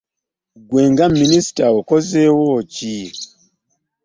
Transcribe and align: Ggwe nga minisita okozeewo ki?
Ggwe 0.61 0.81
nga 0.91 1.05
minisita 1.17 1.65
okozeewo 1.79 2.47
ki? 2.73 2.97